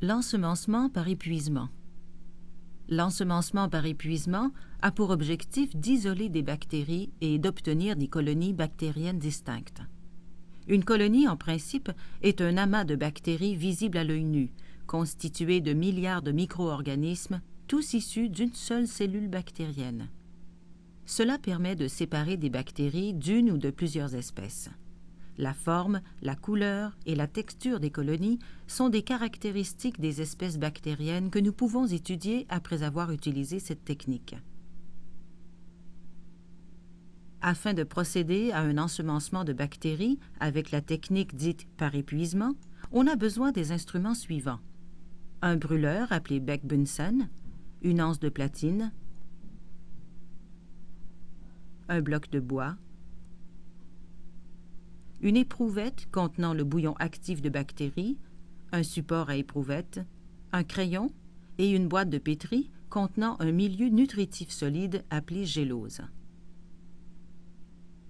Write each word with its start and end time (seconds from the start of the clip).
L'ensemencement 0.00 0.88
par 0.88 1.08
épuisement. 1.08 1.70
L'ensemencement 2.88 3.68
par 3.68 3.84
épuisement 3.84 4.52
a 4.80 4.92
pour 4.92 5.10
objectif 5.10 5.74
d'isoler 5.74 6.28
des 6.28 6.42
bactéries 6.42 7.10
et 7.20 7.40
d'obtenir 7.40 7.96
des 7.96 8.06
colonies 8.06 8.52
bactériennes 8.52 9.18
distinctes. 9.18 9.82
Une 10.68 10.84
colonie, 10.84 11.26
en 11.26 11.36
principe, 11.36 11.90
est 12.22 12.40
un 12.40 12.58
amas 12.58 12.84
de 12.84 12.94
bactéries 12.94 13.56
visibles 13.56 13.98
à 13.98 14.04
l'œil 14.04 14.22
nu, 14.22 14.52
constitué 14.86 15.60
de 15.60 15.72
milliards 15.72 16.22
de 16.22 16.30
micro-organismes, 16.30 17.40
tous 17.66 17.94
issus 17.94 18.28
d'une 18.28 18.54
seule 18.54 18.86
cellule 18.86 19.28
bactérienne. 19.28 20.10
Cela 21.06 21.38
permet 21.38 21.74
de 21.74 21.88
séparer 21.88 22.36
des 22.36 22.50
bactéries 22.50 23.14
d'une 23.14 23.50
ou 23.50 23.58
de 23.58 23.70
plusieurs 23.70 24.14
espèces. 24.14 24.70
La 25.38 25.54
forme, 25.54 26.00
la 26.20 26.34
couleur 26.34 26.98
et 27.06 27.14
la 27.14 27.28
texture 27.28 27.78
des 27.78 27.90
colonies 27.90 28.40
sont 28.66 28.88
des 28.88 29.02
caractéristiques 29.02 30.00
des 30.00 30.20
espèces 30.20 30.58
bactériennes 30.58 31.30
que 31.30 31.38
nous 31.38 31.52
pouvons 31.52 31.86
étudier 31.86 32.44
après 32.48 32.82
avoir 32.82 33.12
utilisé 33.12 33.60
cette 33.60 33.84
technique. 33.84 34.34
Afin 37.40 37.72
de 37.72 37.84
procéder 37.84 38.50
à 38.50 38.62
un 38.62 38.78
ensemencement 38.78 39.44
de 39.44 39.52
bactéries 39.52 40.18
avec 40.40 40.72
la 40.72 40.80
technique 40.80 41.36
dite 41.36 41.68
par 41.76 41.94
épuisement, 41.94 42.54
on 42.90 43.06
a 43.06 43.14
besoin 43.14 43.52
des 43.52 43.70
instruments 43.70 44.16
suivants. 44.16 44.58
Un 45.40 45.54
brûleur 45.54 46.10
appelé 46.10 46.40
Beck-Bunsen, 46.40 47.28
une 47.82 48.02
anse 48.02 48.18
de 48.18 48.28
platine, 48.28 48.92
un 51.88 52.00
bloc 52.00 52.28
de 52.30 52.40
bois, 52.40 52.76
une 55.20 55.36
éprouvette 55.36 56.08
contenant 56.10 56.54
le 56.54 56.64
bouillon 56.64 56.94
actif 56.98 57.42
de 57.42 57.48
bactéries, 57.48 58.18
un 58.72 58.82
support 58.82 59.30
à 59.30 59.36
éprouvette, 59.36 60.00
un 60.52 60.64
crayon 60.64 61.10
et 61.58 61.70
une 61.70 61.88
boîte 61.88 62.10
de 62.10 62.18
pétri 62.18 62.70
contenant 62.88 63.36
un 63.40 63.52
milieu 63.52 63.88
nutritif 63.88 64.50
solide 64.50 65.04
appelé 65.10 65.44
gélose. 65.44 66.00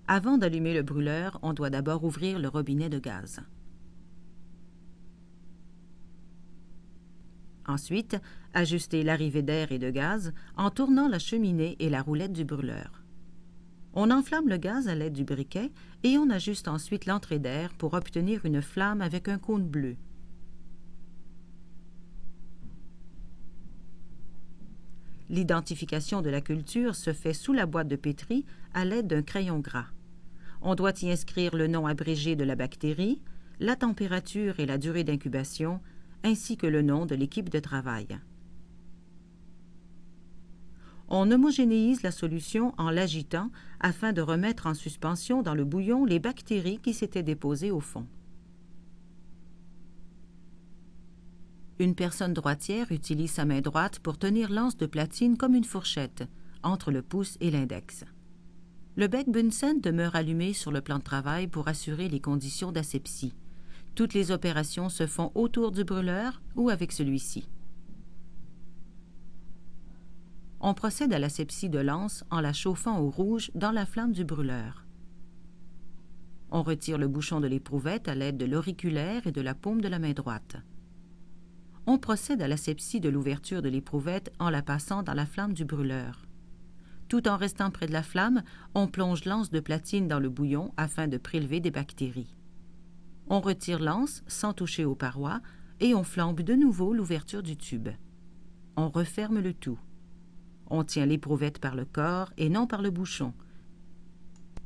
Avant 0.06 0.38
d'allumer 0.38 0.74
le 0.74 0.82
brûleur, 0.82 1.38
on 1.42 1.52
doit 1.52 1.70
d'abord 1.70 2.04
ouvrir 2.04 2.38
le 2.38 2.48
robinet 2.48 2.88
de 2.88 2.98
gaz. 2.98 3.40
Ensuite, 7.66 8.16
ajuster 8.54 9.02
l'arrivée 9.02 9.42
d'air 9.42 9.72
et 9.72 9.78
de 9.78 9.90
gaz 9.90 10.32
en 10.56 10.70
tournant 10.70 11.08
la 11.08 11.18
cheminée 11.18 11.76
et 11.80 11.90
la 11.90 12.00
roulette 12.00 12.32
du 12.32 12.44
brûleur. 12.46 12.97
On 14.00 14.12
enflamme 14.12 14.48
le 14.48 14.58
gaz 14.58 14.86
à 14.86 14.94
l'aide 14.94 15.12
du 15.12 15.24
briquet 15.24 15.72
et 16.04 16.18
on 16.18 16.30
ajuste 16.30 16.68
ensuite 16.68 17.06
l'entrée 17.06 17.40
d'air 17.40 17.74
pour 17.74 17.94
obtenir 17.94 18.46
une 18.46 18.62
flamme 18.62 19.00
avec 19.00 19.26
un 19.26 19.38
cône 19.38 19.66
bleu. 19.66 19.96
L'identification 25.28 26.22
de 26.22 26.30
la 26.30 26.40
culture 26.40 26.94
se 26.94 27.12
fait 27.12 27.32
sous 27.32 27.52
la 27.52 27.66
boîte 27.66 27.88
de 27.88 27.96
pétri 27.96 28.46
à 28.72 28.84
l'aide 28.84 29.08
d'un 29.08 29.22
crayon 29.22 29.58
gras. 29.58 29.88
On 30.62 30.76
doit 30.76 31.02
y 31.02 31.10
inscrire 31.10 31.56
le 31.56 31.66
nom 31.66 31.88
abrégé 31.88 32.36
de 32.36 32.44
la 32.44 32.54
bactérie, 32.54 33.20
la 33.58 33.74
température 33.74 34.60
et 34.60 34.66
la 34.66 34.78
durée 34.78 35.02
d'incubation, 35.02 35.80
ainsi 36.22 36.56
que 36.56 36.68
le 36.68 36.82
nom 36.82 37.04
de 37.04 37.16
l'équipe 37.16 37.50
de 37.50 37.58
travail 37.58 38.06
on 41.08 41.30
homogénéise 41.30 42.02
la 42.02 42.10
solution 42.10 42.74
en 42.78 42.90
l'agitant 42.90 43.50
afin 43.80 44.12
de 44.12 44.20
remettre 44.20 44.66
en 44.66 44.74
suspension 44.74 45.42
dans 45.42 45.54
le 45.54 45.64
bouillon 45.64 46.04
les 46.04 46.18
bactéries 46.18 46.78
qui 46.78 46.92
s'étaient 46.92 47.22
déposées 47.22 47.70
au 47.70 47.80
fond. 47.80 48.06
Une 51.78 51.94
personne 51.94 52.34
droitière 52.34 52.90
utilise 52.90 53.30
sa 53.30 53.44
main 53.44 53.60
droite 53.60 54.00
pour 54.00 54.18
tenir 54.18 54.50
l'anse 54.50 54.76
de 54.76 54.86
platine 54.86 55.36
comme 55.36 55.54
une 55.54 55.64
fourchette, 55.64 56.24
entre 56.62 56.90
le 56.90 57.02
pouce 57.02 57.36
et 57.40 57.50
l'index. 57.50 58.04
Le 58.96 59.06
bec 59.06 59.28
Bunsen 59.30 59.80
demeure 59.80 60.16
allumé 60.16 60.52
sur 60.52 60.72
le 60.72 60.80
plan 60.80 60.98
de 60.98 61.04
travail 61.04 61.46
pour 61.46 61.68
assurer 61.68 62.08
les 62.08 62.20
conditions 62.20 62.72
d'asepsie. 62.72 63.32
Toutes 63.94 64.12
les 64.12 64.32
opérations 64.32 64.88
se 64.88 65.06
font 65.06 65.30
autour 65.36 65.70
du 65.70 65.84
brûleur 65.84 66.42
ou 66.56 66.68
avec 66.68 66.90
celui-ci. 66.90 67.48
On 70.60 70.74
procède 70.74 71.12
à 71.12 71.18
l'asepsie 71.18 71.68
de 71.68 71.78
l'anse 71.78 72.24
en 72.30 72.40
la 72.40 72.52
chauffant 72.52 72.98
au 72.98 73.10
rouge 73.10 73.50
dans 73.54 73.70
la 73.70 73.86
flamme 73.86 74.12
du 74.12 74.24
brûleur. 74.24 74.84
On 76.50 76.62
retire 76.62 76.98
le 76.98 77.06
bouchon 77.06 77.40
de 77.40 77.46
l'éprouvette 77.46 78.08
à 78.08 78.14
l'aide 78.14 78.38
de 78.38 78.46
l'auriculaire 78.46 79.26
et 79.26 79.32
de 79.32 79.40
la 79.40 79.54
paume 79.54 79.80
de 79.80 79.88
la 79.88 79.98
main 79.98 80.12
droite. 80.12 80.56
On 81.86 81.98
procède 81.98 82.42
à 82.42 82.48
l'asepsie 82.48 83.00
de 83.00 83.08
l'ouverture 83.08 83.62
de 83.62 83.68
l'éprouvette 83.68 84.32
en 84.38 84.50
la 84.50 84.62
passant 84.62 85.02
dans 85.02 85.14
la 85.14 85.26
flamme 85.26 85.52
du 85.52 85.64
brûleur. 85.64 86.26
Tout 87.08 87.28
en 87.28 87.36
restant 87.36 87.70
près 87.70 87.86
de 87.86 87.92
la 87.92 88.02
flamme, 88.02 88.42
on 88.74 88.88
plonge 88.88 89.24
l'anse 89.24 89.50
de 89.50 89.60
platine 89.60 90.08
dans 90.08 90.20
le 90.20 90.28
bouillon 90.28 90.72
afin 90.76 91.06
de 91.06 91.18
prélever 91.18 91.60
des 91.60 91.70
bactéries. 91.70 92.34
On 93.28 93.40
retire 93.40 93.78
l'anse 93.78 94.22
sans 94.26 94.54
toucher 94.54 94.84
aux 94.84 94.94
parois 94.94 95.40
et 95.80 95.94
on 95.94 96.02
flambe 96.02 96.40
de 96.40 96.54
nouveau 96.54 96.92
l'ouverture 96.92 97.42
du 97.42 97.56
tube. 97.56 97.88
On 98.76 98.88
referme 98.88 99.40
le 99.40 99.54
tout. 99.54 99.78
On 100.68 100.84
tient 100.84 101.06
l'éprouvette 101.06 101.58
par 101.58 101.74
le 101.74 101.84
corps 101.84 102.32
et 102.36 102.48
non 102.48 102.66
par 102.66 102.82
le 102.82 102.90
bouchon. 102.90 103.32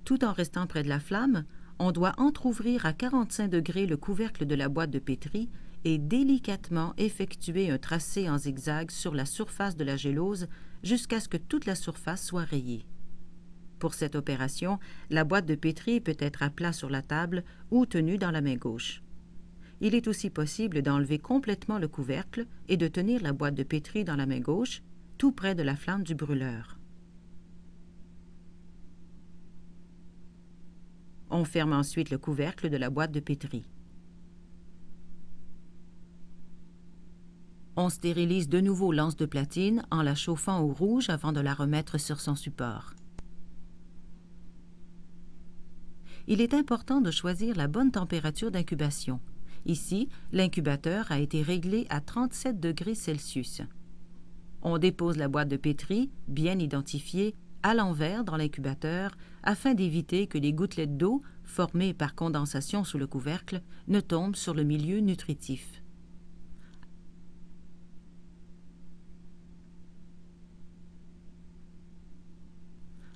Tout 0.05 0.25
en 0.25 0.33
restant 0.33 0.67
près 0.67 0.83
de 0.83 0.89
la 0.89 1.01
flamme, 1.01 1.45
on 1.79 1.93
doit 1.93 2.15
entr'ouvrir 2.19 2.87
à 2.87 2.93
45 2.93 3.49
degrés 3.49 3.87
le 3.87 3.97
couvercle 3.97 4.47
de 4.47 4.55
la 4.55 4.69
boîte 4.69 4.91
de 4.91 4.99
pétri 4.99 5.49
et 5.85 5.99
délicatement 5.99 6.95
effectuer 6.97 7.71
un 7.71 7.79
tracé 7.79 8.29
en 8.29 8.39
zigzag 8.39 8.91
sur 8.91 9.15
la 9.15 9.25
surface 9.27 9.77
de 9.77 9.85
la 9.85 9.97
gélose 9.97 10.49
jusqu'à 10.83 11.21
ce 11.21 11.29
que 11.29 11.37
toute 11.37 11.67
la 11.67 11.75
surface 11.75 12.25
soit 12.25 12.45
rayée. 12.45 12.84
Pour 13.79 13.95
cette 13.95 14.15
opération, 14.15 14.79
la 15.11 15.25
boîte 15.25 15.47
de 15.47 15.57
pétri 15.57 16.01
peut 16.01 16.17
être 16.19 16.43
à 16.43 16.51
plat 16.51 16.73
sur 16.73 16.89
la 16.89 17.03
table 17.03 17.43
ou 17.71 17.84
tenue 17.84 18.19
dans 18.19 18.31
la 18.31 18.41
main 18.41 18.55
gauche. 18.55 19.03
Il 19.81 19.97
est 19.97 20.07
aussi 20.07 20.31
possible 20.31 20.83
d'enlever 20.83 21.19
complètement 21.19 21.81
le 21.81 21.89
couvercle 21.89 22.47
et 22.69 22.77
de 22.77 22.87
tenir 22.87 23.21
la 23.23 23.33
boîte 23.33 23.57
de 23.57 23.65
pétri 23.65 24.05
dans 24.05 24.15
la 24.15 24.27
main 24.27 24.39
gauche 24.39 24.83
près 25.31 25.55
de 25.55 25.62
la 25.62 25.77
flamme 25.77 26.03
du 26.03 26.16
brûleur. 26.16 26.78
On 31.31 31.44
ferme 31.44 31.72
ensuite 31.72 32.10
le 32.10 32.19
couvercle 32.19 32.69
de 32.69 32.77
la 32.77 32.91
boîte 32.91 33.12
de 33.12 33.21
pétri. 33.21 33.65
On 37.77 37.88
stérilise 37.88 38.49
de 38.49 38.60
nouveau 38.60 38.93
l'anse 38.93 39.16
de 39.16 39.25
platine 39.25 39.83
en 39.91 40.03
la 40.03 40.15
chauffant 40.15 40.60
au 40.60 40.72
rouge 40.72 41.09
avant 41.09 41.33
de 41.33 41.41
la 41.41 41.54
remettre 41.54 41.99
sur 41.99 42.21
son 42.21 42.34
support. 42.34 42.93
Il 46.27 46.41
est 46.41 46.53
important 46.53 47.00
de 47.00 47.10
choisir 47.10 47.56
la 47.56 47.69
bonne 47.69 47.91
température 47.91 48.50
d'incubation. 48.50 49.21
Ici, 49.65 50.09
l'incubateur 50.33 51.10
a 51.10 51.19
été 51.19 51.43
réglé 51.43 51.87
à 51.89 52.00
37 52.00 52.60
degrés 52.60 52.94
Celsius. 52.94 53.62
On 54.62 54.78
dépose 54.78 55.17
la 55.17 55.28
boîte 55.28 55.49
de 55.49 55.56
pétri, 55.56 56.11
bien 56.28 56.59
identifiée, 56.59 57.34
à 57.65 57.75
l'envers 57.75 58.25
dans 58.25 58.37
l'incubateur 58.37 59.17
afin 59.43 59.75
d'éviter 59.75 60.27
que 60.27 60.39
les 60.39 60.53
gouttelettes 60.53 60.97
d'eau, 60.97 61.23
formées 61.45 61.95
par 61.95 62.15
condensation 62.15 62.84
sous 62.84 62.99
le 62.99 63.06
couvercle, 63.06 63.61
ne 63.89 64.01
tombent 64.01 64.37
sur 64.37 64.55
le 64.55 64.62
milieu 64.62 64.99
nutritif. 65.01 65.83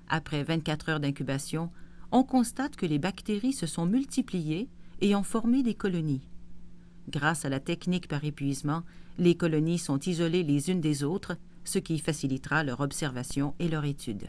Après 0.08 0.42
24 0.44 0.88
heures 0.88 1.00
d'incubation, 1.00 1.70
on 2.12 2.22
constate 2.22 2.76
que 2.76 2.86
les 2.86 2.98
bactéries 2.98 3.52
se 3.52 3.66
sont 3.66 3.86
multipliées 3.86 4.68
et 5.00 5.14
ont 5.16 5.24
formé 5.24 5.62
des 5.62 5.74
colonies. 5.74 6.28
Grâce 7.08 7.44
à 7.44 7.48
la 7.48 7.60
technique 7.60 8.08
par 8.08 8.24
épuisement, 8.24 8.82
les 9.18 9.36
colonies 9.36 9.78
sont 9.78 9.98
isolées 10.00 10.42
les 10.42 10.70
unes 10.70 10.80
des 10.80 11.04
autres, 11.04 11.36
ce 11.64 11.78
qui 11.78 11.98
facilitera 11.98 12.64
leur 12.64 12.80
observation 12.80 13.54
et 13.58 13.68
leur 13.68 13.84
étude. 13.84 14.28